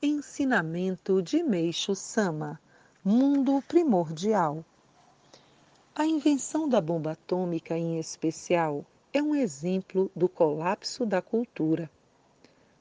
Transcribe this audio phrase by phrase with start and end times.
[0.00, 2.60] Ensinamento de Meixo Sama
[3.04, 4.64] Mundo Primordial
[5.92, 11.90] A invenção da bomba atômica, em especial, é um exemplo do colapso da cultura.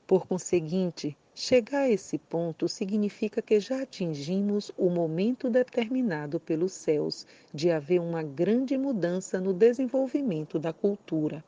[0.05, 7.25] Por conseguinte, chegar a esse ponto significa que já atingimos o momento determinado pelos céus
[7.51, 11.43] de haver uma grande mudança no desenvolvimento da cultura.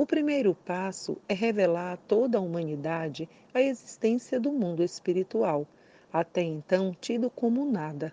[0.00, 5.66] O primeiro passo é revelar a toda a humanidade a existência do mundo espiritual,
[6.10, 8.10] até então tido como nada.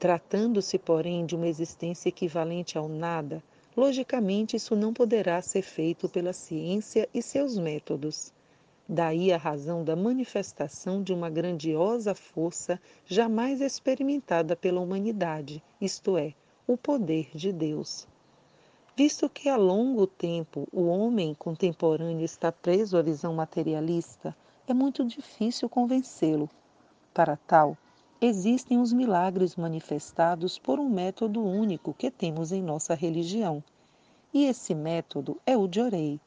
[0.00, 3.40] Tratando-se, porém, de uma existência equivalente ao nada,
[3.76, 8.34] logicamente isso não poderá ser feito pela ciência e seus métodos.
[8.88, 16.34] Daí a razão da manifestação de uma grandiosa força jamais experimentada pela humanidade, isto é,
[16.66, 18.10] o poder de Deus.
[18.94, 24.36] Visto que há longo tempo o homem contemporâneo está preso à visão materialista,
[24.68, 26.48] é muito difícil convencê-lo.
[27.14, 27.74] Para tal,
[28.20, 33.64] existem os milagres manifestados por um método único que temos em nossa religião.
[34.32, 36.20] E esse método é o de Orei.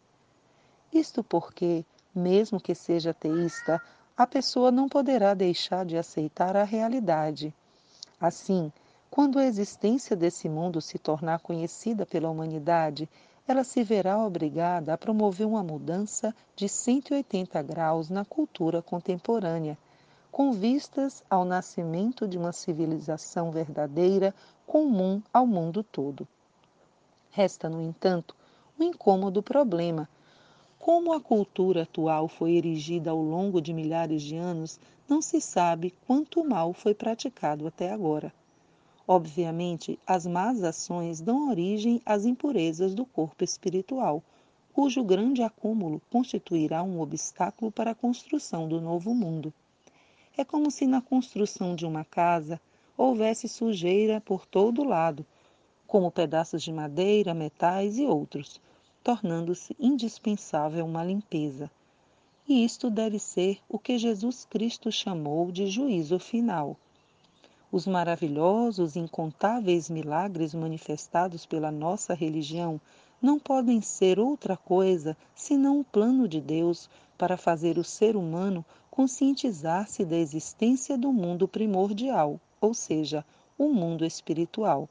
[0.91, 1.85] Isto porque,
[2.15, 3.79] mesmo que seja ateísta,
[4.17, 7.53] a pessoa não poderá deixar de aceitar a realidade.
[8.19, 8.71] Assim,
[9.15, 13.07] quando a existência desse mundo se tornar conhecida pela humanidade,
[13.47, 19.77] ela se verá obrigada a promover uma mudança de 180 graus na cultura contemporânea,
[20.29, 24.35] com vistas ao nascimento de uma civilização verdadeira
[24.67, 26.27] comum ao mundo todo.
[27.31, 28.35] Resta, no entanto,
[28.77, 30.09] o um incômodo problema.
[30.77, 35.93] Como a cultura atual foi erigida ao longo de milhares de anos, não se sabe
[36.05, 38.33] quanto mal foi praticado até agora.
[39.07, 44.23] Obviamente, as más ações dão origem às impurezas do corpo espiritual,
[44.73, 49.53] cujo grande acúmulo constituirá um obstáculo para a construção do novo mundo.
[50.35, 52.59] É como se na construção de uma casa
[52.97, 55.23] houvesse sujeira por todo lado,
[55.85, 58.59] como pedaços de madeira, metais e outros,
[59.03, 61.69] tornando-se indispensável uma limpeza.
[62.47, 66.75] E isto deve ser o que Jesus Cristo chamou de juízo final
[67.75, 72.79] os maravilhosos e incontáveis milagres manifestados pela nossa religião
[73.21, 78.63] não podem ser outra coisa senão o plano de Deus para fazer o ser humano
[78.89, 83.25] conscientizar-se da existência do mundo primordial, ou seja,
[83.57, 84.87] o mundo espiritual.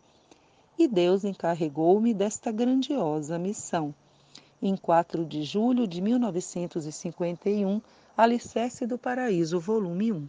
[0.79, 3.95] E Deus encarregou-me desta grandiosa missão.
[4.61, 7.81] Em 4 de julho de 1951,
[8.15, 10.29] Alicerce do Paraíso, volume 1.